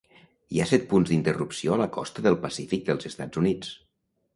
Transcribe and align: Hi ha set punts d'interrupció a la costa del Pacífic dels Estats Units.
Hi 0.55 0.61
ha 0.61 0.65
set 0.71 0.87
punts 0.93 1.11
d'interrupció 1.11 1.77
a 1.77 1.79
la 1.85 1.89
costa 2.01 2.27
del 2.31 2.41
Pacífic 2.49 2.87
dels 2.93 3.15
Estats 3.15 3.45
Units. 3.47 3.77